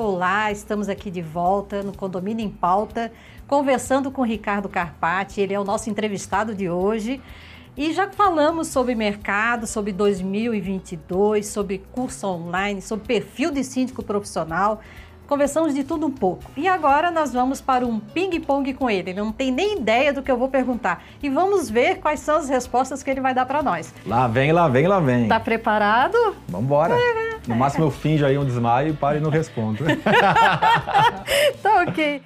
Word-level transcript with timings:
Olá, 0.00 0.52
estamos 0.52 0.88
aqui 0.88 1.10
de 1.10 1.20
volta 1.20 1.82
no 1.82 1.92
Condomínio 1.92 2.46
em 2.46 2.48
Pauta, 2.48 3.10
conversando 3.48 4.12
com 4.12 4.22
o 4.22 4.24
Ricardo 4.24 4.68
Carpati, 4.68 5.40
ele 5.40 5.52
é 5.52 5.58
o 5.58 5.64
nosso 5.64 5.90
entrevistado 5.90 6.54
de 6.54 6.70
hoje. 6.70 7.20
E 7.76 7.92
já 7.92 8.08
falamos 8.08 8.68
sobre 8.68 8.94
mercado, 8.94 9.66
sobre 9.66 9.90
2022, 9.90 11.48
sobre 11.48 11.78
curso 11.90 12.28
online, 12.28 12.80
sobre 12.80 13.08
perfil 13.08 13.50
de 13.50 13.64
síndico 13.64 14.00
profissional. 14.00 14.80
Conversamos 15.26 15.74
de 15.74 15.82
tudo 15.82 16.06
um 16.06 16.12
pouco. 16.12 16.44
E 16.56 16.68
agora 16.68 17.10
nós 17.10 17.32
vamos 17.32 17.60
para 17.60 17.84
um 17.84 17.98
ping-pong 17.98 18.72
com 18.74 18.88
ele. 18.88 19.10
Ele 19.10 19.20
não 19.20 19.32
tem 19.32 19.50
nem 19.50 19.78
ideia 19.78 20.12
do 20.12 20.22
que 20.22 20.30
eu 20.30 20.36
vou 20.36 20.48
perguntar. 20.48 21.02
E 21.20 21.28
vamos 21.28 21.68
ver 21.68 21.98
quais 21.98 22.20
são 22.20 22.36
as 22.36 22.48
respostas 22.48 23.02
que 23.02 23.10
ele 23.10 23.20
vai 23.20 23.34
dar 23.34 23.46
para 23.46 23.64
nós. 23.64 23.92
Lá 24.06 24.28
vem, 24.28 24.52
lá 24.52 24.68
vem, 24.68 24.86
lá 24.86 25.00
vem. 25.00 25.26
Tá 25.26 25.40
preparado? 25.40 26.16
Vamos 26.46 26.66
embora. 26.66 26.94
No 27.48 27.56
máximo 27.56 27.84
eu 27.84 27.90
finjo 27.90 28.26
aí 28.26 28.36
um 28.36 28.44
desmaio, 28.44 28.94
paro 28.94 29.16
e 29.16 29.20
não 29.20 29.30
respondo. 29.30 29.84
tá 31.62 31.84
ok. 31.88 32.22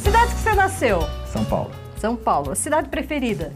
Cidade 0.00 0.32
que 0.32 0.40
você 0.40 0.54
nasceu? 0.54 1.00
São 1.26 1.44
Paulo. 1.44 1.72
São 1.96 2.16
Paulo. 2.16 2.54
Cidade 2.54 2.88
preferida? 2.88 3.52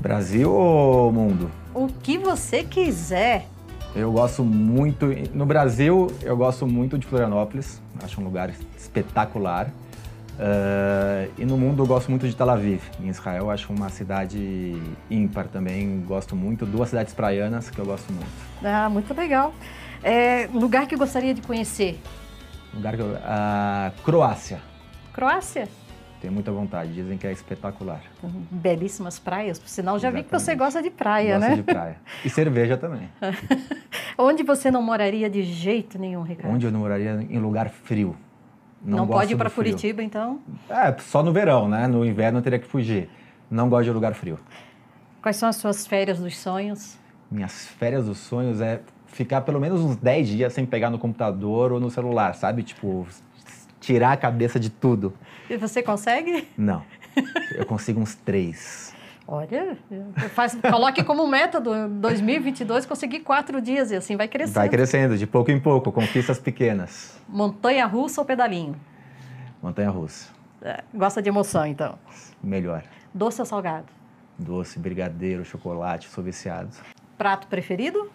Brasil 0.00 0.52
ou 0.52 1.10
mundo? 1.10 1.50
O 1.74 1.88
que 1.88 2.16
você 2.16 2.62
quiser. 2.62 3.46
Eu 3.96 4.12
gosto 4.12 4.44
muito. 4.44 5.06
No 5.32 5.46
Brasil, 5.46 6.08
eu 6.22 6.36
gosto 6.36 6.66
muito 6.66 6.96
de 6.96 7.06
Florianópolis. 7.06 7.80
Acho 8.02 8.20
um 8.20 8.24
lugar 8.24 8.50
espetacular. 8.76 9.70
Uh, 10.34 11.32
e 11.38 11.44
no 11.44 11.56
mundo, 11.56 11.82
eu 11.82 11.86
gosto 11.86 12.10
muito 12.10 12.26
de 12.26 12.34
Tel 12.34 12.50
Aviv. 12.50 12.82
Em 13.00 13.08
Israel, 13.08 13.50
acho 13.50 13.72
uma 13.72 13.88
cidade 13.88 14.74
ímpar 15.10 15.46
também. 15.48 16.00
Gosto 16.06 16.34
muito. 16.34 16.66
Duas 16.66 16.88
cidades 16.88 17.14
praianas 17.14 17.70
que 17.70 17.78
eu 17.78 17.84
gosto 17.84 18.12
muito. 18.12 18.30
Ah, 18.64 18.88
muito 18.88 19.14
legal. 19.14 19.54
É, 20.02 20.48
lugar 20.52 20.86
que 20.86 20.94
eu 20.94 20.98
gostaria 20.98 21.32
de 21.32 21.40
conhecer? 21.40 22.00
Lugar 22.74 22.96
que 22.96 23.02
eu, 23.02 23.06
uh, 23.06 24.02
Croácia. 24.02 24.60
Croácia? 25.12 25.68
Tenho 26.20 26.32
muita 26.32 26.50
vontade, 26.50 26.92
dizem 26.92 27.18
que 27.18 27.26
é 27.26 27.32
espetacular. 27.32 28.00
Belíssimas 28.50 29.18
praias, 29.18 29.58
por 29.58 29.68
sinal, 29.68 29.98
já 29.98 30.08
Exatamente. 30.08 30.24
vi 30.24 30.30
que 30.30 30.40
você 30.40 30.54
gosta 30.54 30.82
de 30.82 30.90
praia, 30.90 31.38
Gosto 31.38 31.50
né? 31.50 31.56
de 31.56 31.62
praia. 31.62 31.96
E 32.24 32.30
cerveja 32.30 32.78
também. 32.78 33.10
Onde 34.16 34.42
você 34.42 34.70
não 34.70 34.80
moraria 34.80 35.28
de 35.28 35.42
jeito 35.42 35.98
nenhum, 35.98 36.22
Ricardo? 36.22 36.52
Onde 36.52 36.64
eu 36.64 36.72
não 36.72 36.80
moraria? 36.80 37.24
Em 37.28 37.38
lugar 37.38 37.68
frio. 37.68 38.16
Não, 38.84 38.98
não 38.98 39.06
pode 39.06 39.32
ir 39.32 39.36
para 39.36 39.48
Curitiba, 39.48 40.02
então? 40.02 40.40
É, 40.68 40.94
só 40.98 41.22
no 41.22 41.32
verão, 41.32 41.68
né? 41.68 41.86
No 41.86 42.04
inverno 42.04 42.38
eu 42.38 42.42
teria 42.42 42.58
que 42.58 42.66
fugir. 42.66 43.08
Não 43.50 43.68
gosto 43.68 43.84
de 43.84 43.90
lugar 43.90 44.14
frio. 44.14 44.38
Quais 45.22 45.36
são 45.36 45.48
as 45.48 45.56
suas 45.56 45.86
férias 45.86 46.18
dos 46.18 46.36
sonhos? 46.36 46.98
Minhas 47.30 47.66
férias 47.66 48.04
dos 48.04 48.18
sonhos 48.18 48.60
é 48.60 48.82
ficar 49.06 49.40
pelo 49.40 49.58
menos 49.58 49.80
uns 49.80 49.96
10 49.96 50.28
dias 50.28 50.52
sem 50.52 50.66
pegar 50.66 50.90
no 50.90 50.98
computador 50.98 51.72
ou 51.72 51.80
no 51.80 51.90
celular, 51.90 52.34
sabe? 52.34 52.62
Tipo, 52.62 53.06
tirar 53.80 54.12
a 54.12 54.16
cabeça 54.16 54.60
de 54.60 54.68
tudo. 54.68 55.14
E 55.48 55.56
você 55.56 55.82
consegue? 55.82 56.46
Não. 56.56 56.82
Eu 57.52 57.64
consigo 57.64 58.00
uns 58.00 58.14
três. 58.14 58.94
Olha, 59.26 59.78
faz, 60.34 60.54
coloque 60.70 61.02
como 61.02 61.26
meta 61.26 61.58
do 61.58 61.88
2022 61.88 62.84
conseguir 62.84 63.20
quatro 63.20 63.60
dias 63.60 63.90
e 63.90 63.96
assim 63.96 64.16
vai 64.16 64.28
crescendo. 64.28 64.54
Vai 64.54 64.68
crescendo, 64.68 65.16
de 65.16 65.26
pouco 65.26 65.50
em 65.50 65.58
pouco, 65.58 65.90
conquistas 65.90 66.38
pequenas. 66.38 67.18
Montanha 67.26 67.86
russa 67.86 68.20
ou 68.20 68.26
pedalinho? 68.26 68.76
Montanha 69.62 69.88
russa. 69.88 70.28
É, 70.60 70.84
gosta 70.92 71.22
de 71.22 71.30
emoção, 71.30 71.64
então? 71.66 71.98
Melhor. 72.42 72.84
Doce 73.14 73.40
ou 73.40 73.46
salgado? 73.46 73.86
Doce, 74.38 74.78
brigadeiro, 74.78 75.42
chocolate, 75.44 76.08
sou 76.08 76.22
viciado. 76.22 76.70
Prato 77.16 77.46
preferido? 77.46 78.10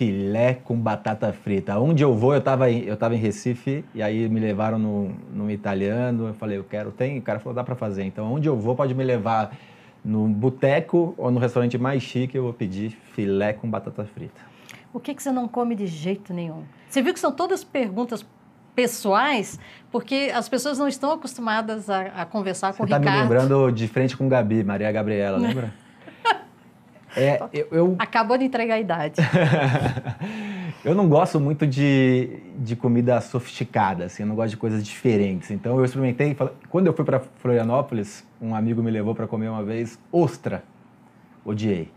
filé 0.00 0.54
com 0.54 0.80
batata 0.80 1.30
frita. 1.30 1.78
Onde 1.78 2.02
eu 2.02 2.14
vou, 2.14 2.32
eu 2.32 2.38
estava 2.38 2.70
em, 2.70 2.84
eu 2.84 2.96
tava 2.96 3.14
em 3.14 3.18
Recife 3.18 3.84
e 3.94 4.02
aí 4.02 4.30
me 4.30 4.40
levaram 4.40 4.78
no, 4.78 5.10
no 5.30 5.50
italiano. 5.50 6.28
Eu 6.28 6.32
falei, 6.32 6.56
eu 6.56 6.64
quero, 6.64 6.90
tem? 6.90 7.18
O 7.18 7.22
cara 7.22 7.38
falou, 7.38 7.54
dá 7.54 7.62
para 7.62 7.74
fazer. 7.74 8.04
Então, 8.04 8.32
onde 8.32 8.48
eu 8.48 8.56
vou, 8.56 8.74
pode 8.74 8.94
me 8.94 9.04
levar 9.04 9.54
no 10.04 10.26
boteco 10.28 11.14
ou 11.16 11.30
no 11.30 11.38
restaurante 11.38 11.76
mais 11.78 12.02
chique, 12.02 12.36
eu 12.36 12.44
vou 12.44 12.52
pedir 12.52 12.90
filé 13.12 13.52
com 13.52 13.68
batata 13.68 14.04
frita. 14.04 14.40
O 14.92 14.98
que, 14.98 15.14
que 15.14 15.22
você 15.22 15.30
não 15.30 15.46
come 15.46 15.74
de 15.74 15.86
jeito 15.86 16.34
nenhum? 16.34 16.64
Você 16.88 17.00
viu 17.00 17.14
que 17.14 17.20
são 17.20 17.30
todas 17.30 17.62
perguntas 17.62 18.26
pessoais, 18.74 19.58
porque 19.90 20.30
as 20.34 20.48
pessoas 20.48 20.78
não 20.78 20.88
estão 20.88 21.12
acostumadas 21.12 21.90
a, 21.90 22.00
a 22.06 22.24
conversar 22.24 22.72
você 22.72 22.78
com 22.78 22.84
o 22.84 22.88
tá 22.88 22.98
Ricardo. 22.98 23.16
Você 23.16 23.22
está 23.22 23.34
me 23.34 23.44
lembrando 23.44 23.72
de 23.72 23.88
frente 23.88 24.16
com 24.16 24.28
Gabi, 24.28 24.64
Maria 24.64 24.90
Gabriela, 24.90 25.38
lembra? 25.38 25.72
É, 27.16 27.42
eu, 27.52 27.68
eu... 27.72 27.96
Acabou 27.98 28.38
de 28.38 28.44
entregar 28.44 28.76
a 28.76 28.78
idade. 28.78 29.16
eu 30.84 30.94
não 30.94 31.08
gosto 31.08 31.38
muito 31.38 31.66
de, 31.66 32.40
de 32.58 32.74
comida 32.74 33.20
sofisticada, 33.20 34.04
assim, 34.06 34.22
eu 34.22 34.26
não 34.26 34.34
gosto 34.34 34.50
de 34.50 34.56
coisas 34.56 34.84
diferentes. 34.84 35.50
Então 35.50 35.78
eu 35.78 35.84
experimentei, 35.84 36.36
quando 36.68 36.86
eu 36.86 36.92
fui 36.92 37.04
para 37.04 37.20
Florianópolis, 37.20 38.24
um 38.40 38.54
amigo 38.54 38.82
me 38.82 38.90
levou 38.90 39.14
para 39.14 39.26
comer 39.26 39.48
uma 39.48 39.62
vez 39.62 39.98
ostra. 40.10 40.64
Odiei. 41.44 41.90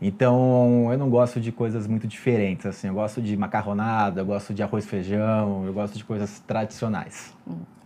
Então 0.00 0.88
eu 0.90 0.98
não 0.98 1.10
gosto 1.10 1.40
de 1.40 1.52
coisas 1.52 1.86
muito 1.86 2.06
diferentes, 2.06 2.64
assim, 2.64 2.88
eu 2.88 2.94
gosto 2.94 3.20
de 3.20 3.36
macarronada, 3.36 4.22
eu 4.22 4.26
gosto 4.26 4.54
de 4.54 4.62
arroz 4.62 4.86
feijão, 4.86 5.64
eu 5.66 5.72
gosto 5.72 5.98
de 5.98 6.04
coisas 6.04 6.40
tradicionais. 6.40 7.34
Hum. 7.46 7.79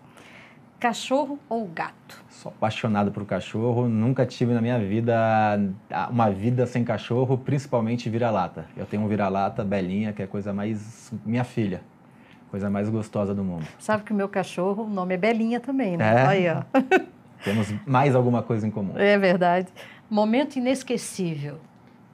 Cachorro 0.78 1.38
ou 1.48 1.66
gato? 1.66 2.22
Sou 2.28 2.52
apaixonado 2.52 3.10
por 3.10 3.24
cachorro. 3.24 3.88
Nunca 3.88 4.26
tive 4.26 4.52
na 4.52 4.60
minha 4.60 4.78
vida 4.78 5.14
uma 6.10 6.30
vida 6.30 6.66
sem 6.66 6.84
cachorro, 6.84 7.38
principalmente 7.38 8.10
vira-lata. 8.10 8.66
Eu 8.76 8.84
tenho 8.84 9.02
um 9.02 9.08
vira-lata, 9.08 9.64
Belinha, 9.64 10.12
que 10.12 10.20
é 10.20 10.24
a 10.26 10.28
coisa 10.28 10.52
mais. 10.52 11.12
minha 11.24 11.44
filha. 11.44 11.82
Coisa 12.50 12.68
mais 12.70 12.88
gostosa 12.88 13.34
do 13.34 13.42
mundo. 13.42 13.66
Sabe 13.78 14.04
que 14.04 14.12
o 14.12 14.14
meu 14.14 14.28
cachorro, 14.28 14.84
o 14.84 14.88
nome 14.88 15.14
é 15.14 15.16
Belinha 15.16 15.58
também, 15.58 15.96
né? 15.96 16.04
É. 16.04 16.26
Aí, 16.26 16.46
ó. 16.48 16.62
Temos 17.42 17.74
mais 17.86 18.14
alguma 18.14 18.42
coisa 18.42 18.66
em 18.66 18.70
comum. 18.70 18.96
É 18.96 19.18
verdade. 19.18 19.68
Momento 20.08 20.56
inesquecível. 20.56 21.58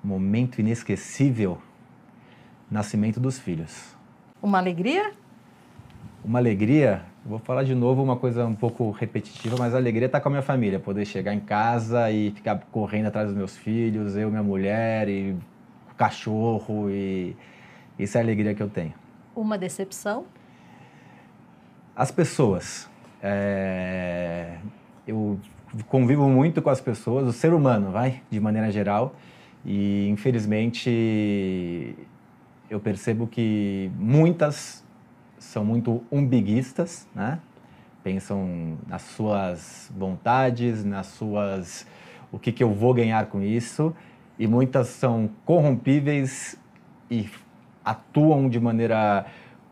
Momento 0.03 0.61
inesquecível? 0.61 1.59
Nascimento 2.71 3.21
dos 3.21 3.39
filhos. 3.39 3.95
Uma 4.41 4.59
alegria? 4.59 5.13
Uma 6.25 6.39
alegria? 6.39 7.03
Vou 7.25 7.39
falar 7.39 7.65
de 7.65 7.75
novo 7.75 8.03
uma 8.03 8.17
coisa 8.17 8.47
um 8.47 8.55
pouco 8.55 8.91
repetitiva, 8.91 9.55
mas 9.59 9.75
a 9.75 9.77
alegria 9.77 10.07
está 10.07 10.19
com 10.19 10.29
a 10.29 10.31
minha 10.31 10.43
família, 10.43 10.81
poder 10.81 11.05
chegar 11.05 11.35
em 11.35 11.41
casa 11.41 12.11
e 12.11 12.31
ficar 12.31 12.59
correndo 12.73 13.07
atrás 13.07 13.29
dos 13.29 13.37
meus 13.37 13.57
filhos, 13.57 14.17
eu, 14.17 14.31
minha 14.31 14.43
mulher 14.43 15.07
e 15.07 15.33
o 15.33 15.95
cachorro 15.97 16.89
e 16.89 17.37
isso 17.99 18.17
é 18.17 18.21
a 18.23 18.25
alegria 18.25 18.55
que 18.55 18.63
eu 18.63 18.71
tenho. 18.71 18.95
Uma 19.37 19.59
decepção? 19.59 20.25
As 21.95 22.11
pessoas. 22.11 22.89
É... 23.23 24.57
Eu 25.07 25.39
convivo 25.89 26.27
muito 26.27 26.63
com 26.63 26.71
as 26.71 26.81
pessoas, 26.81 27.29
o 27.29 27.33
ser 27.33 27.53
humano, 27.53 27.91
vai, 27.91 28.23
de 28.31 28.41
maneira 28.41 28.71
geral, 28.71 29.15
e 29.65 30.09
infelizmente 30.09 31.95
eu 32.71 32.81
percebo 32.81 33.27
que 33.27 33.91
muitas 33.99 34.83
são 35.41 35.65
muito 35.65 36.03
umbiguistas, 36.13 37.09
né? 37.15 37.41
Pensam 38.05 38.79
nas 38.87 39.03
suas 39.03 39.91
vontades, 39.97 40.85
nas 40.85 41.07
suas 41.07 41.87
o 42.31 42.39
que, 42.39 42.53
que 42.53 42.63
eu 42.63 42.73
vou 42.73 42.95
ganhar 42.95 43.27
com 43.27 43.43
isso, 43.43 43.95
e 44.39 44.47
muitas 44.47 44.87
são 44.89 45.29
corrompíveis 45.45 46.57
e 47.11 47.29
atuam 47.85 48.49
de 48.49 48.61
maneira 48.61 49.27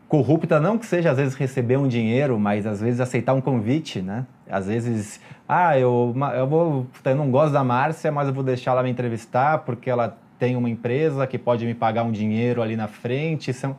corrupta, 0.09 0.59
não 0.59 0.77
que 0.77 0.85
seja 0.85 1.11
às 1.11 1.17
vezes 1.17 1.35
receber 1.35 1.77
um 1.77 1.87
dinheiro, 1.87 2.37
mas 2.39 2.65
às 2.65 2.81
vezes 2.81 2.99
aceitar 2.99 3.33
um 3.33 3.39
convite, 3.39 4.01
né? 4.01 4.25
Às 4.49 4.65
vezes, 4.65 5.21
ah, 5.47 5.77
eu, 5.77 6.13
eu, 6.35 6.47
vou, 6.47 6.87
eu 7.05 7.15
não 7.15 7.29
gosto 7.29 7.53
da 7.53 7.63
Márcia, 7.63 8.11
mas 8.11 8.27
eu 8.27 8.33
vou 8.33 8.43
deixar 8.43 8.71
ela 8.71 8.83
me 8.83 8.89
entrevistar 8.89 9.59
porque 9.59 9.89
ela 9.89 10.17
tem 10.39 10.55
uma 10.55 10.69
empresa 10.69 11.27
que 11.27 11.37
pode 11.37 11.65
me 11.65 11.75
pagar 11.75 12.03
um 12.03 12.11
dinheiro 12.11 12.61
ali 12.61 12.75
na 12.75 12.87
frente. 12.87 13.53
São, 13.53 13.77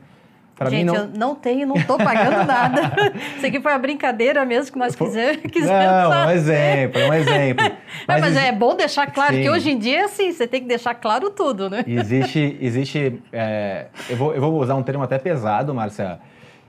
Pra 0.61 0.69
Gente, 0.69 0.85
não... 0.85 0.95
eu 0.95 1.09
não 1.17 1.35
tenho, 1.35 1.67
não 1.67 1.75
estou 1.75 1.97
pagando 1.97 2.45
nada. 2.47 2.93
Isso 3.35 3.47
aqui 3.47 3.59
foi 3.63 3.73
uma 3.73 3.79
brincadeira 3.79 4.45
mesmo 4.45 4.71
que 4.71 4.79
nós 4.79 4.95
quiser, 4.95 5.39
quisermos 5.39 6.03
Não, 6.03 6.11
fazer. 6.11 6.27
um 6.27 6.31
exemplo, 6.33 7.01
um 7.09 7.15
exemplo. 7.15 7.73
Mas, 8.07 8.21
mas 8.21 8.37
é 8.37 8.53
bom 8.53 8.77
deixar 8.77 9.11
claro 9.11 9.37
Sim. 9.37 9.41
que 9.41 9.49
hoje 9.49 9.71
em 9.71 9.79
dia 9.79 10.01
é 10.01 10.05
assim, 10.05 10.31
você 10.31 10.47
tem 10.47 10.61
que 10.61 10.69
deixar 10.69 10.93
claro 10.93 11.31
tudo, 11.31 11.71
né? 11.71 11.83
Existe, 11.87 12.59
existe 12.61 13.23
é, 13.33 13.87
eu, 14.11 14.19
vou, 14.19 14.35
eu 14.35 14.41
vou 14.43 14.61
usar 14.61 14.75
um 14.75 14.83
termo 14.83 15.03
até 15.03 15.19
pesado, 15.19 15.75
Márcia, 15.75 16.21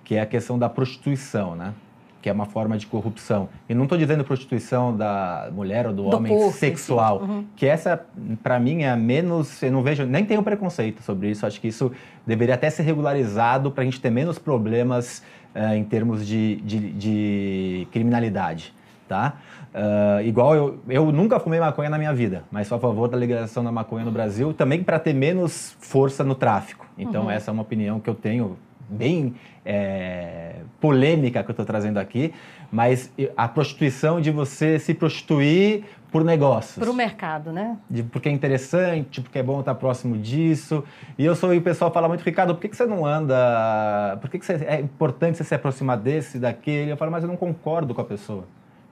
que 0.05 0.15
é 0.15 0.21
a 0.21 0.25
questão 0.25 0.57
da 0.57 0.69
prostituição, 0.69 1.53
né? 1.53 1.73
Que 2.21 2.29
é 2.29 2.31
uma 2.31 2.45
forma 2.45 2.77
de 2.77 2.85
corrupção. 2.85 3.49
E 3.67 3.73
não 3.73 3.83
estou 3.83 3.97
dizendo 3.97 4.23
prostituição 4.23 4.95
da 4.95 5.49
mulher 5.51 5.87
ou 5.87 5.93
do, 5.93 6.09
do 6.09 6.15
homem 6.15 6.31
corpo, 6.37 6.57
sexual, 6.57 7.21
uhum. 7.21 7.45
que 7.55 7.65
essa, 7.65 8.05
para 8.43 8.59
mim, 8.59 8.83
é 8.83 8.89
a 8.89 8.95
menos. 8.95 9.61
Eu 9.63 9.71
não 9.71 9.81
vejo, 9.81 10.05
nem 10.05 10.23
tenho 10.23 10.43
preconceito 10.43 11.01
sobre 11.01 11.31
isso. 11.31 11.45
Acho 11.45 11.59
que 11.59 11.67
isso 11.67 11.91
deveria 12.25 12.55
até 12.55 12.69
ser 12.69 12.83
regularizado 12.83 13.71
para 13.71 13.81
a 13.81 13.85
gente 13.85 13.99
ter 13.99 14.11
menos 14.11 14.37
problemas 14.37 15.23
uh, 15.55 15.73
em 15.73 15.83
termos 15.83 16.25
de, 16.25 16.57
de, 16.57 16.91
de 16.91 17.87
criminalidade. 17.91 18.73
Tá? 19.07 19.33
Uh, 19.73 20.25
igual 20.25 20.55
eu, 20.55 20.79
eu 20.87 21.11
nunca 21.11 21.39
fumei 21.39 21.59
maconha 21.59 21.89
na 21.89 21.97
minha 21.97 22.13
vida, 22.13 22.43
mas 22.49 22.67
sou 22.67 22.77
a 22.77 22.79
favor 22.79 23.09
da 23.09 23.17
legalização 23.17 23.61
da 23.61 23.71
maconha 23.71 24.05
no 24.05 24.11
Brasil, 24.11 24.53
também 24.53 24.83
para 24.83 24.99
ter 24.99 25.13
menos 25.13 25.75
força 25.79 26.23
no 26.23 26.35
tráfico. 26.35 26.85
Então, 26.97 27.23
uhum. 27.23 27.31
essa 27.31 27.49
é 27.49 27.53
uma 27.53 27.61
opinião 27.61 27.99
que 27.99 28.09
eu 28.09 28.15
tenho 28.15 28.57
bem 28.91 29.33
é, 29.65 30.57
polêmica 30.79 31.43
que 31.43 31.49
eu 31.49 31.53
estou 31.53 31.65
trazendo 31.65 31.97
aqui, 31.97 32.33
mas 32.71 33.11
a 33.35 33.47
prostituição 33.47 34.19
de 34.19 34.31
você 34.31 34.77
se 34.77 34.93
prostituir 34.93 35.83
por 36.11 36.25
negócios. 36.25 36.77
Para 36.77 36.91
o 36.91 36.93
mercado, 36.93 37.53
né? 37.53 37.77
De, 37.89 38.03
porque 38.03 38.27
é 38.27 38.31
interessante, 38.31 39.21
porque 39.21 39.39
é 39.39 39.43
bom 39.43 39.61
estar 39.61 39.75
próximo 39.75 40.17
disso. 40.17 40.83
E 41.17 41.23
eu 41.23 41.35
sou 41.35 41.53
e 41.53 41.57
o 41.57 41.61
pessoal 41.61 41.91
fala 41.91 42.07
muito, 42.07 42.21
Ricardo, 42.21 42.53
por 42.53 42.61
que, 42.61 42.69
que 42.69 42.75
você 42.75 42.85
não 42.85 43.05
anda? 43.05 44.17
Por 44.19 44.29
que, 44.29 44.37
que 44.37 44.45
você, 44.45 44.53
é 44.65 44.79
importante 44.79 45.37
você 45.37 45.43
se 45.45 45.55
aproximar 45.55 45.97
desse, 45.97 46.37
daquele? 46.37 46.91
Eu 46.91 46.97
falo, 46.97 47.11
mas 47.11 47.23
eu 47.23 47.29
não 47.29 47.37
concordo 47.37 47.95
com 47.95 48.01
a 48.01 48.05
pessoa. 48.05 48.45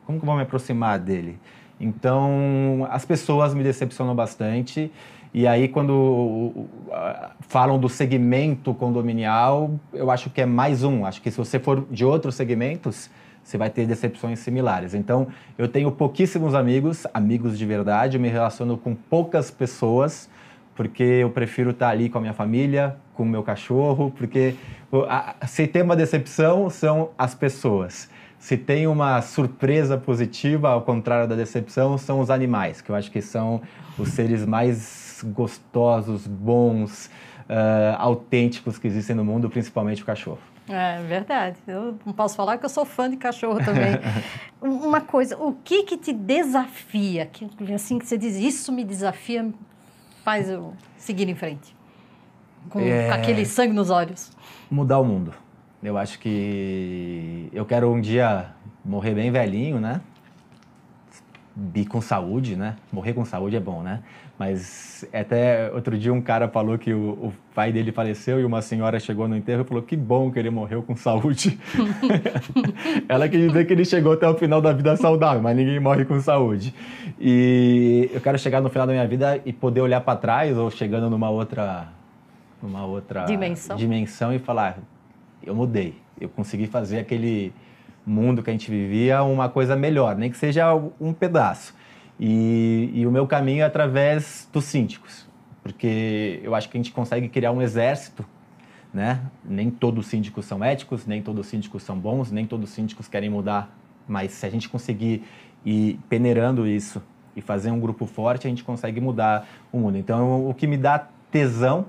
Como 0.05 0.17
que 0.17 0.23
eu 0.23 0.27
vou 0.27 0.35
me 0.35 0.43
aproximar 0.43 0.97
dele? 0.97 1.37
Então, 1.79 2.87
as 2.89 3.05
pessoas 3.05 3.53
me 3.53 3.63
decepcionam 3.63 4.15
bastante. 4.15 4.91
E 5.31 5.45
aí, 5.45 5.67
quando 5.67 6.65
falam 7.41 7.77
do 7.79 7.87
segmento 7.87 8.73
condominial, 8.73 9.71
eu 9.93 10.09
acho 10.09 10.29
que 10.29 10.41
é 10.41 10.45
mais 10.45 10.83
um. 10.83 11.05
Acho 11.05 11.21
que 11.21 11.29
se 11.29 11.37
você 11.37 11.59
for 11.59 11.85
de 11.91 12.03
outros 12.03 12.33
segmentos, 12.33 13.09
você 13.43 13.57
vai 13.57 13.69
ter 13.69 13.85
decepções 13.85 14.39
similares. 14.39 14.95
Então, 14.95 15.27
eu 15.57 15.67
tenho 15.67 15.91
pouquíssimos 15.91 16.55
amigos, 16.55 17.05
amigos 17.13 17.59
de 17.59 17.65
verdade, 17.65 18.17
me 18.17 18.27
relaciono 18.27 18.75
com 18.75 18.95
poucas 18.95 19.51
pessoas, 19.51 20.29
porque 20.73 21.03
eu 21.03 21.29
prefiro 21.29 21.71
estar 21.71 21.89
ali 21.89 22.09
com 22.09 22.17
a 22.17 22.21
minha 22.21 22.33
família, 22.33 22.95
com 23.13 23.23
o 23.23 23.25
meu 23.25 23.43
cachorro, 23.43 24.11
porque 24.17 24.55
se 25.45 25.67
tem 25.67 25.83
uma 25.83 25.95
decepção, 25.95 26.69
são 26.71 27.11
as 27.17 27.35
pessoas. 27.35 28.09
Se 28.39 28.55
tem 28.55 28.87
uma 28.87 29.21
surpresa 29.21 29.97
positiva, 29.97 30.69
ao 30.69 30.81
contrário 30.81 31.27
da 31.27 31.35
decepção, 31.35 31.97
são 31.97 32.19
os 32.19 32.29
animais, 32.29 32.81
que 32.81 32.89
eu 32.89 32.95
acho 32.95 33.11
que 33.11 33.21
são 33.21 33.61
os 33.97 34.09
seres 34.09 34.45
mais 34.45 34.77
gostosos, 35.23 36.27
bons, 36.27 37.09
uh, 37.49 37.95
autênticos 37.97 38.77
que 38.77 38.87
existem 38.87 39.15
no 39.15 39.25
mundo, 39.25 39.49
principalmente 39.49 40.03
o 40.03 40.05
cachorro. 40.05 40.39
É 40.69 41.01
verdade. 41.01 41.57
Eu 41.67 41.97
não 42.05 42.13
posso 42.13 42.35
falar 42.35 42.59
que 42.59 42.65
eu 42.65 42.69
sou 42.69 42.85
fã 42.85 43.09
de 43.09 43.17
cachorro 43.17 43.57
também. 43.63 43.99
Uma 44.61 45.01
coisa, 45.01 45.35
o 45.37 45.53
que 45.63 45.83
que 45.83 45.97
te 45.97 46.13
desafia? 46.13 47.25
Que, 47.25 47.49
assim 47.73 47.97
que 47.97 48.05
você 48.05 48.17
diz, 48.17 48.35
isso 48.35 48.71
me 48.71 48.83
desafia, 48.83 49.51
faz 50.23 50.47
eu 50.47 50.73
seguir 50.95 51.27
em 51.27 51.35
frente. 51.35 51.75
Com, 52.69 52.79
é... 52.81 53.07
com 53.07 53.13
aquele 53.13 53.45
sangue 53.45 53.73
nos 53.73 53.89
olhos. 53.89 54.31
Mudar 54.69 54.99
o 54.99 55.05
mundo. 55.05 55.33
Eu 55.81 55.97
acho 55.97 56.19
que 56.19 57.49
eu 57.51 57.65
quero 57.65 57.91
um 57.91 57.99
dia 57.99 58.53
morrer 58.83 59.15
bem 59.15 59.31
velhinho, 59.31 59.79
né? 59.79 60.01
E 61.73 61.85
com 61.85 62.01
saúde, 62.01 62.55
né? 62.55 62.75
Morrer 62.91 63.13
com 63.13 63.25
saúde 63.25 63.55
é 63.55 63.59
bom, 63.59 63.81
né? 63.81 64.03
Mas 64.39 65.05
até 65.11 65.69
outro 65.73 65.97
dia 65.97 66.13
um 66.13 66.21
cara 66.21 66.47
falou 66.47 66.77
que 66.77 66.93
o, 66.93 67.09
o, 67.09 67.33
pai 67.53 67.73
dele 67.73 67.91
faleceu 67.91 68.39
e 68.39 68.45
uma 68.45 68.61
senhora 68.61 68.97
chegou 68.97 69.27
no 69.27 69.35
enterro 69.35 69.63
e 69.63 69.65
falou 69.65 69.83
que 69.83 69.97
bom 69.97 70.31
que 70.31 70.39
ele 70.39 70.49
morreu 70.49 70.81
com 70.81 70.95
saúde. 70.95 71.59
Ela 73.09 73.27
quer 73.27 73.37
dizer 73.37 73.67
que 73.67 73.73
ele 73.73 73.83
chegou 73.83 74.13
até 74.13 74.25
o 74.29 74.35
final 74.35 74.61
da 74.61 74.71
vida 74.71 74.95
saudável, 74.95 75.41
mas 75.41 75.57
ninguém 75.57 75.77
morre 75.77 76.05
com 76.05 76.17
saúde. 76.21 76.73
E 77.19 78.09
eu 78.13 78.21
quero 78.21 78.39
chegar 78.39 78.61
no 78.61 78.69
final 78.69 78.87
da 78.87 78.93
minha 78.93 79.05
vida 79.05 79.41
e 79.45 79.51
poder 79.51 79.81
olhar 79.81 79.99
para 79.99 80.17
trás 80.17 80.57
ou 80.57 80.71
chegando 80.71 81.09
numa 81.09 81.29
outra 81.29 81.89
numa 82.63 82.85
outra 82.85 83.25
dimensão. 83.25 83.75
dimensão 83.75 84.33
e 84.33 84.39
falar 84.39 84.77
eu 85.43 85.53
mudei, 85.53 85.95
eu 86.19 86.29
consegui 86.29 86.67
fazer 86.67 86.99
aquele 86.99 87.53
mundo 88.05 88.41
que 88.41 88.49
a 88.49 88.53
gente 88.53 88.71
vivia 88.71 89.21
uma 89.21 89.49
coisa 89.49 89.75
melhor, 89.75 90.15
nem 90.15 90.31
que 90.31 90.37
seja 90.37 90.73
um 90.99 91.11
pedaço. 91.11 91.73
E, 92.19 92.91
e, 92.93 93.07
o 93.07 93.11
meu 93.11 93.25
caminho 93.25 93.61
é 93.61 93.65
através 93.65 94.49
dos 94.51 94.65
síndicos, 94.65 95.25
porque 95.63 96.41
eu 96.43 96.53
acho 96.53 96.67
que 96.69 96.77
a 96.77 96.79
gente 96.79 96.91
consegue 96.91 97.29
criar 97.29 97.51
um 97.51 97.61
exército, 97.61 98.25
né? 98.93 99.21
Nem 99.45 99.69
todos 99.69 100.05
os 100.05 100.11
síndicos 100.11 100.45
são 100.45 100.63
éticos, 100.63 101.05
nem 101.05 101.21
todos 101.21 101.45
os 101.45 101.47
síndicos 101.49 101.83
são 101.83 101.97
bons, 101.97 102.29
nem 102.31 102.45
todos 102.45 102.69
os 102.69 102.75
síndicos 102.75 103.07
querem 103.07 103.29
mudar, 103.29 103.73
mas 104.07 104.31
se 104.31 104.45
a 104.45 104.49
gente 104.49 104.67
conseguir 104.67 105.23
ir 105.65 105.97
peneirando 106.09 106.67
isso 106.67 107.01
e 107.35 107.41
fazer 107.41 107.71
um 107.71 107.79
grupo 107.79 108.05
forte, 108.05 108.47
a 108.47 108.49
gente 108.49 108.63
consegue 108.63 108.99
mudar 108.99 109.47
o 109.71 109.77
mundo. 109.79 109.97
Então, 109.97 110.49
o 110.49 110.53
que 110.53 110.67
me 110.67 110.75
dá 110.77 111.07
tesão 111.31 111.85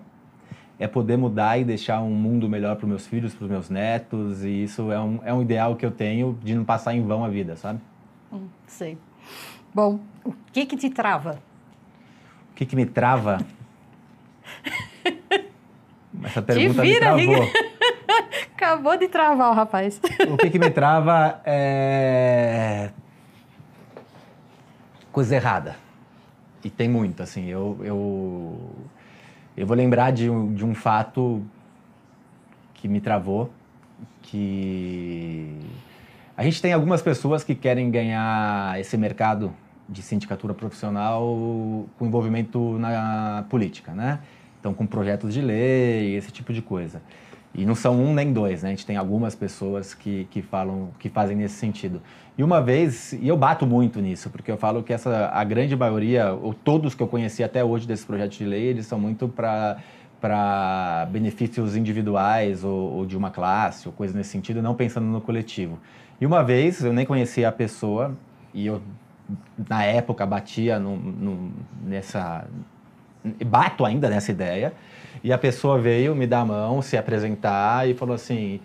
é 0.79 0.87
poder 0.87 1.17
mudar 1.17 1.59
e 1.59 1.65
deixar 1.65 2.00
um 2.00 2.11
mundo 2.11 2.49
melhor 2.49 2.76
para 2.76 2.85
os 2.85 2.88
meus 2.88 3.06
filhos, 3.06 3.35
para 3.35 3.44
os 3.44 3.50
meus 3.50 3.69
netos, 3.69 4.44
e 4.44 4.65
isso 4.65 4.91
é 4.93 5.00
um, 5.00 5.21
é 5.25 5.35
um 5.35 5.43
ideal 5.43 5.76
que 5.76 5.85
eu 5.85 5.91
tenho 5.91 6.38
de 6.43 6.55
não 6.55 6.65
passar 6.65 6.94
em 6.94 7.03
vão 7.03 7.25
a 7.25 7.29
vida, 7.29 7.56
sabe? 7.56 7.81
Hum, 8.33 8.47
sei. 8.67 8.97
Bom, 9.72 10.00
o 10.25 10.32
que 10.52 10.67
que 10.67 10.76
te 10.76 10.90
trava? 10.90 11.40
O 12.50 12.55
que 12.55 12.67
que 12.67 12.75
me 12.75 12.87
trava? 12.87 13.38
Essa 16.25 16.43
pergunta 16.43 16.82
vira, 16.82 17.14
me 17.14 17.26
travou. 17.26 17.52
Acabou 18.55 18.96
de 18.99 19.08
travar 19.08 19.50
o 19.50 19.55
rapaz. 19.55 20.00
O 20.28 20.37
que 20.37 20.50
que 20.50 20.58
me 20.58 20.70
trava 20.70 21.40
é... 21.44 22.90
Coisa 25.11 25.34
errada. 25.34 25.76
E 26.62 26.69
tem 26.69 26.88
muito, 26.88 27.23
assim, 27.23 27.46
eu... 27.46 27.78
eu... 27.82 28.70
Eu 29.56 29.66
vou 29.66 29.76
lembrar 29.76 30.11
de 30.11 30.31
um, 30.31 30.55
de 30.55 30.64
um 30.64 30.75
fato 30.75 31.44
que 32.75 32.88
me 32.88 33.00
travou, 33.00 33.50
que 34.23 35.61
a 36.40 36.42
gente 36.42 36.62
tem 36.62 36.72
algumas 36.72 37.02
pessoas 37.02 37.44
que 37.44 37.54
querem 37.54 37.90
ganhar 37.90 38.81
esse 38.81 38.96
mercado 38.96 39.52
de 39.87 40.00
sindicatura 40.00 40.54
profissional 40.54 41.87
com 41.98 42.06
envolvimento 42.06 42.78
na 42.78 43.44
política, 43.50 43.92
né? 43.92 44.20
Então, 44.58 44.72
com 44.72 44.87
projetos 44.87 45.34
de 45.34 45.42
lei, 45.42 46.16
esse 46.16 46.32
tipo 46.32 46.50
de 46.54 46.62
coisa. 46.62 47.02
E 47.54 47.66
não 47.66 47.75
são 47.75 48.02
um 48.02 48.14
nem 48.14 48.32
dois, 48.32 48.62
né? 48.62 48.70
A 48.70 48.72
gente 48.72 48.87
tem 48.87 48.96
algumas 48.96 49.34
pessoas 49.34 49.92
que, 49.92 50.26
que 50.31 50.40
falam, 50.40 50.88
que 50.98 51.10
fazem 51.10 51.37
nesse 51.37 51.56
sentido. 51.56 52.00
E 52.38 52.42
uma 52.42 52.62
vez, 52.62 53.12
e 53.12 53.28
eu 53.28 53.37
bato 53.37 53.66
muito 53.66 54.00
nisso, 54.00 54.31
porque 54.31 54.50
eu 54.50 54.56
falo 54.56 54.82
que 54.82 54.94
essa, 54.94 55.28
a 55.34 55.44
grande 55.44 55.76
maioria, 55.76 56.32
ou 56.32 56.54
todos 56.54 56.94
que 56.94 57.02
eu 57.02 57.06
conheci 57.06 57.44
até 57.44 57.62
hoje 57.62 57.87
desses 57.87 58.06
projetos 58.06 58.38
de 58.38 58.46
lei, 58.46 58.62
eles 58.62 58.87
são 58.87 58.98
muito 58.98 59.28
para 59.28 59.76
para 60.20 61.08
benefícios 61.10 61.75
individuais 61.75 62.62
ou, 62.62 62.92
ou, 62.92 63.06
de 63.06 63.16
uma 63.16 63.31
classe 63.31 63.88
ou 63.88 63.92
coisa 63.92 64.16
nesse 64.16 64.28
sentido, 64.28 64.60
não 64.60 64.75
pensando 64.75 65.06
no 65.06 65.20
coletivo. 65.20 65.78
E 66.20 66.26
uma 66.26 66.43
vez 66.43 66.84
eu 66.84 66.93
nem 66.93 67.06
conhecia 67.06 67.49
a 67.49 67.52
pessoa 67.52 68.14
e 68.52 68.67
eu 68.67 68.82
na 69.69 69.84
época 69.84 70.26
batia 70.26 70.78
no, 70.78 70.96
no, 70.96 71.52
nessa 71.84 72.46
bato 73.47 73.85
ainda 73.85 74.09
nessa 74.09 74.30
ideia 74.30 74.73
e 75.23 75.33
a 75.33 75.38
pessoa 75.38 75.78
veio 75.78 76.14
me 76.14 76.26
dar 76.26 76.40
a 76.40 76.45
mão, 76.45 76.83
se 76.83 76.97
apresentar 76.97 77.88
e 77.88 77.95
falou 77.95 78.14
assim 78.14 78.61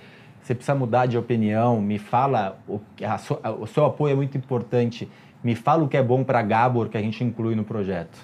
você 0.45 0.53
precisa 0.53 0.75
mudar 0.75 1.07
de 1.07 1.17
opinião, 1.17 1.81
me 1.81 1.97
fala, 1.97 2.59
o, 2.67 2.79
a, 3.03 3.51
o 3.51 3.65
seu 3.65 3.83
apoio 3.83 4.13
é 4.13 4.15
muito 4.15 4.37
importante, 4.37 5.09
me 5.43 5.55
fala 5.55 5.83
o 5.83 5.87
que 5.87 5.97
é 5.97 6.03
bom 6.03 6.23
para 6.23 6.39
Gabor 6.43 6.87
que 6.87 6.95
a 6.95 7.01
gente 7.01 7.23
inclui 7.23 7.55
no 7.55 7.63
projeto. 7.63 8.15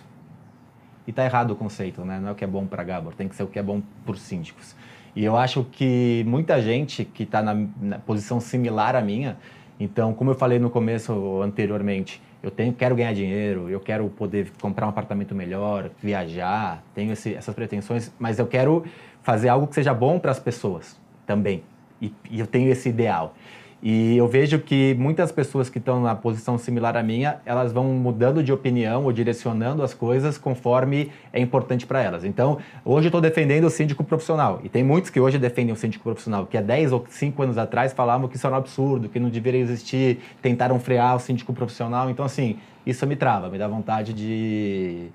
E 1.08 1.10
está 1.10 1.25
errado 1.25 1.50
o 1.50 1.56
conceito, 1.56 2.06
né? 2.06 2.20
Não 2.20 2.29
é 2.29 2.32
o 2.32 2.36
que 2.36 2.44
é 2.44 2.48
bom 2.48 2.67
para 2.67 2.84
Gabor, 2.84 3.15
tem 3.15 3.27
que 3.27 3.36
ser 3.36 3.41
o 3.41 3.48
que 3.48 3.58
é 3.58 3.63
bom 3.63 3.82
para 4.06 4.13
os 4.13 4.22
síndicos. 4.22 4.75
E 5.15 5.25
eu 5.25 5.36
acho 5.36 5.65
que 5.65 6.24
muita 6.27 6.62
gente 6.62 7.03
que 7.03 7.24
está 7.24 7.41
na, 7.41 7.53
na, 7.82 8.00
posição 8.00 8.39
similar 8.39 8.96
à 8.96 9.01
minha, 9.01 9.38
então, 9.80 10.13
como 10.13 10.32
eu 10.32 10.36
falei 10.36 10.60
no 10.60 10.70
começo 10.70 11.41
anteriormente, 11.41 12.22
eu 12.41 12.50
tenho, 12.50 12.74
quero 12.74 12.96
ganhar 12.96 13.13
dinheiro, 13.13 13.70
eu 13.70 13.80
quero 13.80 14.08
poder 14.10 14.51
comprar 14.62 14.86
um 14.86 14.89
apartamento 14.89 15.36
melhor, 15.36 15.89
viajar, 16.01 16.84
tenho 16.96 17.12
esse, 17.12 17.36
essas 17.36 17.53
pretensões, 17.53 18.12
mas 18.18 18.39
eu 18.39 18.48
quero 18.48 18.86
fazer 19.22 19.50
algo 19.50 19.68
que 19.68 19.75
seja 19.75 19.94
bom 19.94 20.18
para 20.18 20.32
as 20.32 20.39
pessoas 20.39 21.00
também. 21.25 21.63
E, 22.01 22.13
e 22.30 22.39
eu 22.39 22.48
tenho 22.48 22.72
esse 22.72 22.89
ideal. 22.89 23.36
E 23.84 24.16
eu 24.16 24.28
vejo 24.28 24.60
que 24.60 24.96
muitas 25.00 25.32
pessoas 25.32 25.68
que 25.68 25.80
estão 25.80 26.02
na 26.04 26.14
posição 26.14 26.56
similar 26.58 26.96
à 26.96 27.02
minha, 27.02 27.38
elas 27.46 27.74
vão 27.74 27.86
mudando 27.86 28.44
de 28.44 28.54
opinião 28.54 29.06
ou 29.06 29.12
direcionando 29.12 29.82
as 29.82 29.92
coisas 29.92 30.38
conforme 30.38 31.12
é 31.34 31.40
importante 31.40 31.88
para 31.88 32.00
elas. 32.00 32.24
Então, 32.24 32.60
hoje 32.86 33.08
eu 33.08 33.10
estou 33.10 33.20
defendendo 33.22 33.66
o 33.66 33.70
síndico 33.72 34.04
profissional. 34.04 34.62
E 34.64 34.70
tem 34.70 34.84
muitos 34.84 35.10
que 35.10 35.20
hoje 35.20 35.40
defendem 35.40 35.74
o 35.74 35.76
síndico 35.76 36.04
profissional, 36.04 36.46
que 36.46 36.58
há 36.58 36.62
10 36.62 36.92
ou 36.92 37.06
5 37.10 37.42
anos 37.42 37.58
atrás 37.58 37.92
falavam 37.92 38.28
que 38.28 38.36
isso 38.36 38.46
era 38.46 38.56
um 38.56 38.60
absurdo, 38.60 39.10
que 39.10 39.20
não 39.20 39.30
deveria 39.30 39.62
existir, 39.62 40.20
tentaram 40.44 40.80
frear 40.80 41.16
o 41.16 41.20
síndico 41.20 41.52
profissional. 41.52 42.08
Então, 42.10 42.24
assim, 42.24 42.58
isso 42.86 43.08
me 43.08 43.16
trava, 43.16 43.50
me 43.50 43.58
dá 43.58 43.68
vontade 43.68 44.14
de 44.14 45.10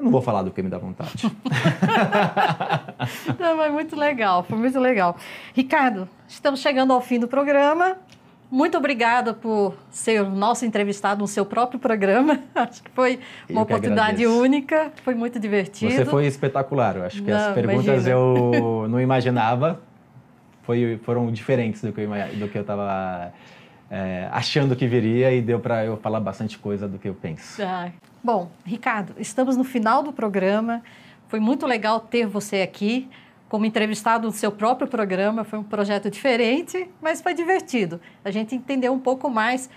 não 0.00 0.10
vou 0.10 0.22
falar 0.22 0.42
do 0.42 0.50
que 0.50 0.62
me 0.62 0.70
dá 0.70 0.78
vontade. 0.78 1.30
Não, 3.38 3.56
mas 3.56 3.72
muito 3.72 3.94
legal, 3.94 4.42
foi 4.42 4.56
muito 4.56 4.80
legal. 4.80 5.16
Ricardo, 5.54 6.08
estamos 6.26 6.60
chegando 6.60 6.92
ao 6.92 7.00
fim 7.00 7.18
do 7.18 7.28
programa. 7.28 7.96
Muito 8.50 8.76
obrigada 8.76 9.32
por 9.32 9.76
ser 9.90 10.22
o 10.22 10.30
nosso 10.30 10.64
entrevistado 10.64 11.20
no 11.20 11.28
seu 11.28 11.46
próprio 11.46 11.78
programa. 11.78 12.40
Acho 12.54 12.82
que 12.82 12.90
foi 12.90 13.20
uma 13.48 13.62
oportunidade 13.62 14.26
única, 14.26 14.90
foi 15.04 15.14
muito 15.14 15.38
divertido. 15.38 15.92
Você 15.92 16.04
foi 16.04 16.26
espetacular. 16.26 16.96
Eu 16.96 17.04
acho 17.04 17.22
que 17.22 17.30
não, 17.30 17.38
as 17.38 17.54
perguntas 17.54 17.84
imagina. 17.84 18.10
eu 18.10 18.86
não 18.90 19.00
imaginava. 19.00 19.80
Foi, 20.62 20.98
foram 21.04 21.30
diferentes 21.30 21.82
do 21.82 21.92
que 21.92 22.00
eu 22.02 22.60
estava 22.60 23.32
é, 23.90 24.28
achando 24.30 24.74
que 24.76 24.86
viria 24.86 25.32
e 25.32 25.42
deu 25.42 25.58
para 25.58 25.84
eu 25.84 25.96
falar 25.96 26.20
bastante 26.20 26.58
coisa 26.58 26.88
do 26.88 26.98
que 26.98 27.08
eu 27.08 27.14
penso. 27.14 27.62
Ah, 27.62 27.90
bom, 28.22 28.50
Ricardo, 28.64 29.14
estamos 29.18 29.56
no 29.56 29.64
final 29.64 30.02
do 30.02 30.12
programa. 30.12 30.82
Foi 31.28 31.40
muito 31.40 31.66
legal 31.66 32.00
ter 32.00 32.26
você 32.26 32.62
aqui. 32.62 33.08
como 33.50 33.66
entrevistado 33.66 34.28
no 34.28 34.32
seu 34.32 34.52
próprio 34.52 34.86
programa. 34.86 35.42
Foi 35.42 35.58
um 35.58 35.64
projeto 35.64 36.08
diferente, 36.08 36.88
mas 37.02 37.20
foi 37.20 37.34
divertido. 37.34 38.00
A 38.24 38.30
gente 38.30 38.54
entendeu 38.54 38.92
um 38.92 38.98
pouco 39.00 39.28
mais 39.28 39.68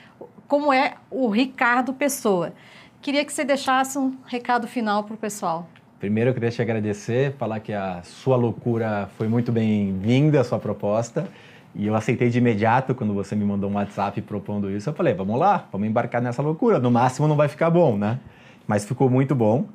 como 0.47 0.71
é 0.71 0.93
o 1.09 1.27
Ricardo 1.27 1.91
Pessoa. 1.91 2.53
Queria 3.01 3.25
que 3.25 3.33
você 3.33 3.43
deixasse 3.43 3.97
um 3.97 4.15
recado 4.27 4.67
final 4.67 5.03
para 5.03 5.15
o 5.15 5.17
pessoal. 5.17 5.67
Primeiro, 5.99 6.29
eu 6.29 6.33
queria 6.35 6.51
te 6.51 6.61
agradecer, 6.61 7.33
falar 7.37 7.59
que 7.61 7.73
a 7.73 8.03
sua 8.03 8.35
loucura 8.35 9.09
foi 9.17 9.27
muito 9.27 9.51
bem-vinda, 9.51 10.41
a 10.41 10.43
sua 10.43 10.59
proposta. 10.59 11.27
E 11.75 11.87
eu 11.87 11.95
aceitei 11.95 12.29
de 12.29 12.37
imediato 12.37 12.93
quando 12.93 13.13
você 13.13 13.35
me 13.35 13.43
mandou 13.43 13.69
um 13.69 13.73
WhatsApp 13.75 14.21
propondo 14.21 14.69
isso. 14.69 14.89
Eu 14.89 14.93
falei, 14.93 15.13
vamos 15.13 15.39
lá, 15.39 15.67
vamos 15.71 15.87
embarcar 15.87 16.21
nessa 16.21 16.41
loucura. 16.41 16.79
No 16.79 16.91
máximo 16.91 17.27
não 17.27 17.35
vai 17.35 17.47
ficar 17.47 17.69
bom, 17.69 17.97
né? 17.97 18.19
Mas 18.67 18.85
ficou 18.85 19.09
muito 19.09 19.33
bom. 19.33 19.65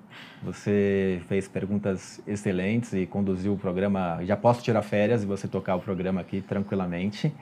Você 0.44 1.20
fez 1.28 1.48
perguntas 1.48 2.20
excelentes 2.26 2.92
e 2.92 3.04
conduziu 3.04 3.54
o 3.54 3.58
programa. 3.58 4.20
Já 4.22 4.36
posso 4.36 4.62
tirar 4.62 4.82
férias 4.82 5.24
e 5.24 5.26
você 5.26 5.48
tocar 5.48 5.74
o 5.74 5.80
programa 5.80 6.20
aqui 6.20 6.40
tranquilamente. 6.40 7.32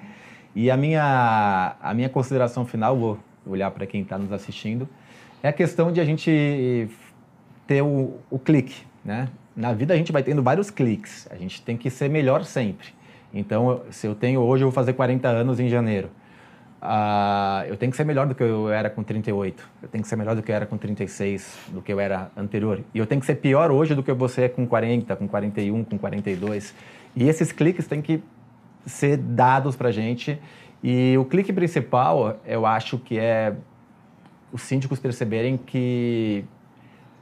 E 0.54 0.70
a 0.70 0.76
minha, 0.76 1.76
a 1.82 1.92
minha 1.92 2.08
consideração 2.08 2.64
final, 2.64 2.96
vou 2.96 3.18
olhar 3.46 3.70
para 3.70 3.86
quem 3.86 4.00
está 4.00 4.16
nos 4.16 4.32
assistindo, 4.32 4.88
é 5.42 5.48
a 5.48 5.52
questão 5.52 5.92
de 5.92 6.00
a 6.00 6.04
gente 6.04 6.88
ter 7.66 7.82
o, 7.82 8.14
o 8.30 8.38
clique. 8.38 8.82
Né? 9.04 9.28
Na 9.54 9.75
vida 9.75 9.92
a 9.92 9.96
gente 9.96 10.10
vai 10.10 10.22
tendo 10.22 10.42
vários 10.42 10.70
cliques. 10.70 11.28
A 11.30 11.36
gente 11.36 11.60
tem 11.60 11.76
que 11.76 11.90
ser 11.90 12.08
melhor 12.08 12.42
sempre. 12.44 12.88
Então, 13.38 13.82
se 13.90 14.06
eu 14.06 14.14
tenho 14.14 14.40
hoje, 14.40 14.64
eu 14.64 14.68
vou 14.68 14.72
fazer 14.72 14.94
40 14.94 15.28
anos 15.28 15.60
em 15.60 15.68
janeiro. 15.68 16.08
Uh, 16.80 17.66
eu 17.68 17.76
tenho 17.76 17.90
que 17.90 17.96
ser 17.96 18.04
melhor 18.04 18.26
do 18.26 18.34
que 18.34 18.42
eu 18.42 18.70
era 18.70 18.88
com 18.88 19.02
38. 19.02 19.68
Eu 19.82 19.88
tenho 19.88 20.02
que 20.02 20.08
ser 20.08 20.16
melhor 20.16 20.34
do 20.34 20.42
que 20.42 20.50
eu 20.50 20.56
era 20.56 20.66
com 20.66 20.78
36, 20.78 21.58
do 21.68 21.82
que 21.82 21.92
eu 21.92 22.00
era 22.00 22.30
anterior. 22.36 22.80
E 22.94 22.98
eu 22.98 23.06
tenho 23.06 23.20
que 23.20 23.26
ser 23.26 23.36
pior 23.36 23.70
hoje 23.70 23.94
do 23.94 24.02
que 24.02 24.12
você 24.12 24.42
é 24.42 24.48
com 24.48 24.66
40, 24.66 25.14
com 25.16 25.28
41, 25.28 25.84
com 25.84 25.98
42. 25.98 26.74
E 27.14 27.28
esses 27.28 27.52
cliques 27.52 27.86
têm 27.86 28.00
que 28.00 28.22
ser 28.86 29.16
dados 29.16 29.76
para 29.76 29.90
gente. 29.90 30.40
E 30.82 31.16
o 31.18 31.24
clique 31.24 31.52
principal, 31.52 32.38
eu 32.46 32.64
acho 32.64 32.98
que 32.98 33.18
é 33.18 33.54
os 34.52 34.62
síndicos 34.62 34.98
perceberem 34.98 35.56
que 35.56 36.44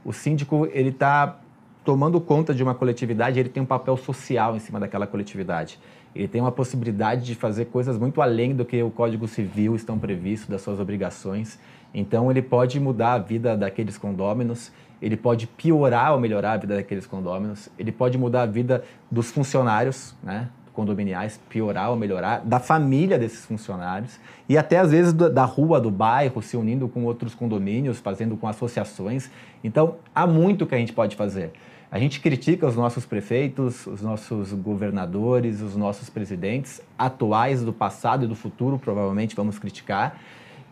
o 0.04 0.12
síndico 0.12 0.68
ele 0.72 0.90
está 0.90 1.40
tomando 1.84 2.20
conta 2.20 2.54
de 2.54 2.62
uma 2.62 2.74
coletividade, 2.74 3.38
ele 3.38 3.48
tem 3.48 3.62
um 3.62 3.66
papel 3.66 3.96
social 3.96 4.56
em 4.56 4.58
cima 4.58 4.80
daquela 4.80 5.06
coletividade 5.06 5.78
ele 6.14 6.28
tem 6.28 6.40
uma 6.40 6.52
possibilidade 6.52 7.24
de 7.24 7.34
fazer 7.34 7.66
coisas 7.66 7.98
muito 7.98 8.22
além 8.22 8.54
do 8.54 8.64
que 8.64 8.80
o 8.82 8.90
Código 8.90 9.26
Civil 9.26 9.74
estão 9.74 9.98
previstos, 9.98 10.48
das 10.48 10.62
suas 10.62 10.78
obrigações. 10.78 11.58
Então, 11.92 12.30
ele 12.30 12.40
pode 12.40 12.78
mudar 12.78 13.14
a 13.14 13.18
vida 13.18 13.56
daqueles 13.56 13.98
condôminos, 13.98 14.70
ele 15.02 15.16
pode 15.16 15.46
piorar 15.46 16.12
ou 16.12 16.20
melhorar 16.20 16.52
a 16.52 16.56
vida 16.56 16.76
daqueles 16.76 17.06
condôminos, 17.06 17.68
ele 17.78 17.90
pode 17.90 18.16
mudar 18.16 18.42
a 18.42 18.46
vida 18.46 18.84
dos 19.10 19.30
funcionários, 19.30 20.14
né? 20.22 20.48
condominiais, 20.72 21.40
piorar 21.48 21.90
ou 21.90 21.96
melhorar, 21.96 22.40
da 22.44 22.58
família 22.58 23.16
desses 23.16 23.44
funcionários 23.44 24.18
e 24.48 24.58
até 24.58 24.78
às 24.78 24.90
vezes 24.90 25.12
da 25.12 25.44
rua, 25.44 25.80
do 25.80 25.88
bairro, 25.88 26.42
se 26.42 26.56
unindo 26.56 26.88
com 26.88 27.04
outros 27.04 27.32
condomínios, 27.32 28.00
fazendo 28.00 28.36
com 28.36 28.48
associações. 28.48 29.30
Então, 29.62 29.96
há 30.12 30.26
muito 30.26 30.66
que 30.66 30.74
a 30.74 30.78
gente 30.78 30.92
pode 30.92 31.14
fazer. 31.14 31.52
A 31.94 31.98
gente 32.00 32.18
critica 32.18 32.66
os 32.66 32.74
nossos 32.74 33.06
prefeitos, 33.06 33.86
os 33.86 34.02
nossos 34.02 34.52
governadores, 34.52 35.60
os 35.60 35.76
nossos 35.76 36.10
presidentes 36.10 36.82
atuais 36.98 37.62
do 37.62 37.72
passado 37.72 38.24
e 38.24 38.26
do 38.26 38.34
futuro, 38.34 38.80
provavelmente 38.80 39.36
vamos 39.36 39.60
criticar. 39.60 40.18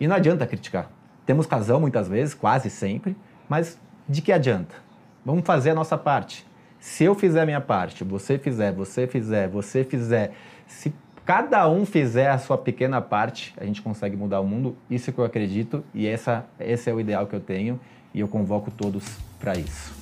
E 0.01 0.09
não 0.09 0.17
adianta 0.17 0.45
criticar. 0.49 0.91
Temos 1.25 1.47
razão 1.47 1.79
muitas 1.79 2.09
vezes, 2.09 2.35
quase 2.35 2.69
sempre, 2.69 3.17
mas 3.49 3.79
de 4.09 4.21
que 4.21 4.33
adianta? 4.33 4.75
Vamos 5.25 5.45
fazer 5.47 5.71
a 5.71 5.75
nossa 5.77 5.97
parte. 5.97 6.45
Se 6.81 7.05
eu 7.05 7.15
fizer 7.15 7.43
a 7.43 7.47
minha 7.47 7.61
parte, 7.61 8.03
você 8.03 8.37
fizer, 8.37 8.73
você 8.73 9.07
fizer, 9.07 9.47
você 9.47 9.85
fizer, 9.85 10.33
se 10.67 10.93
cada 11.25 11.69
um 11.69 11.87
fizer 11.87 12.31
a 12.31 12.39
sua 12.39 12.59
pequena 12.59 13.01
parte, 13.01 13.55
a 13.59 13.65
gente 13.65 13.81
consegue 13.81 14.17
mudar 14.17 14.41
o 14.41 14.45
mundo. 14.45 14.77
Isso 14.91 15.11
é 15.11 15.13
que 15.13 15.21
eu 15.21 15.25
acredito 15.25 15.85
e 15.95 16.05
essa, 16.05 16.45
esse 16.59 16.91
é 16.91 16.93
o 16.93 16.99
ideal 16.99 17.29
que 17.29 17.37
eu 17.37 17.41
tenho 17.41 17.79
e 18.13 18.19
eu 18.19 18.27
convoco 18.27 18.73
todos 18.73 19.05
para 19.39 19.53
isso. 19.53 20.02